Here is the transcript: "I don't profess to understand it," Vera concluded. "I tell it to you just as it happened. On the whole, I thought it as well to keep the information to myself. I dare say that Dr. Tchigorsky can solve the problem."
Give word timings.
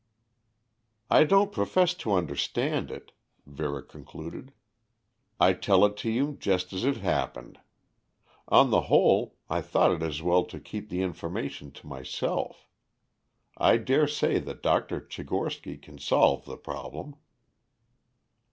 "I 1.11 1.25
don't 1.25 1.51
profess 1.51 1.93
to 1.93 2.13
understand 2.13 2.89
it," 2.89 3.11
Vera 3.45 3.83
concluded. 3.83 4.51
"I 5.39 5.53
tell 5.53 5.85
it 5.85 5.95
to 5.97 6.09
you 6.09 6.37
just 6.39 6.73
as 6.73 6.83
it 6.85 6.97
happened. 6.97 7.59
On 8.47 8.71
the 8.71 8.81
whole, 8.89 9.35
I 9.47 9.61
thought 9.61 9.91
it 9.91 10.01
as 10.01 10.23
well 10.23 10.43
to 10.45 10.59
keep 10.59 10.89
the 10.89 11.03
information 11.03 11.69
to 11.73 11.85
myself. 11.85 12.67
I 13.57 13.77
dare 13.77 14.07
say 14.07 14.39
that 14.39 14.63
Dr. 14.63 15.01
Tchigorsky 15.01 15.77
can 15.79 15.99
solve 15.99 16.45
the 16.45 16.57
problem." 16.57 17.15